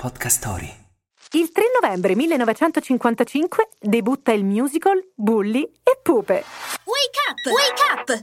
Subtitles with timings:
[0.00, 0.74] Podcast Story.
[1.32, 6.42] Il 3 novembre 1955 debutta il musical Bully e Pupe.
[6.84, 7.52] Wake up!
[7.52, 8.20] Wake up!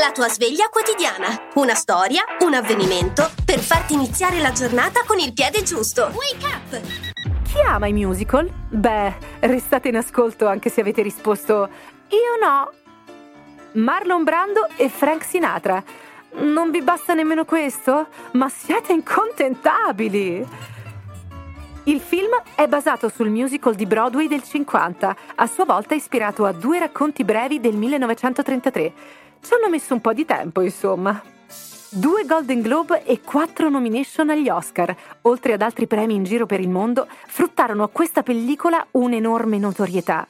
[0.00, 1.48] La tua sveglia quotidiana.
[1.54, 6.10] Una storia, un avvenimento per farti iniziare la giornata con il piede giusto.
[6.12, 6.80] Wake up!
[7.44, 8.50] Chi ama i musical?
[8.70, 11.68] Beh, restate in ascolto anche se avete risposto
[12.08, 12.72] io no.
[13.80, 15.84] Marlon Brando e Frank Sinatra.
[16.32, 18.08] Non vi basta nemmeno questo?
[18.32, 20.78] Ma siete incontentabili!
[21.84, 26.52] Il film è basato sul musical di Broadway del 50, a sua volta ispirato a
[26.52, 28.92] due racconti brevi del 1933.
[29.40, 31.22] Ci hanno messo un po' di tempo, insomma.
[31.88, 36.60] Due Golden Globe e quattro nomination agli Oscar, oltre ad altri premi in giro per
[36.60, 40.28] il mondo, fruttarono a questa pellicola un'enorme notorietà.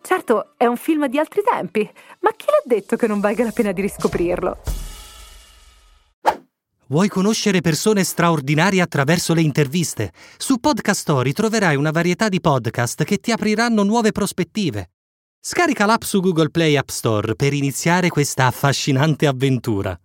[0.00, 1.88] Certo, è un film di altri tempi,
[2.20, 4.85] ma chi l'ha detto che non valga la pena di riscoprirlo?
[6.88, 10.12] Vuoi conoscere persone straordinarie attraverso le interviste?
[10.36, 14.90] Su Podcast Story troverai una varietà di podcast che ti apriranno nuove prospettive.
[15.40, 19.98] Scarica l'app su Google Play App Store per iniziare questa affascinante avventura.